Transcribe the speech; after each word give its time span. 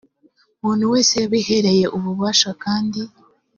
muntu 0.61 0.83
wese 0.93 1.13
yabihereye 1.21 1.85
ububasha 1.97 2.49
kandi 2.63 3.01